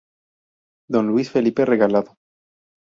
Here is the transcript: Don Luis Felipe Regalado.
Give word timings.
Don 0.89 1.05
Luis 1.09 1.29
Felipe 1.29 1.63
Regalado. 1.63 2.17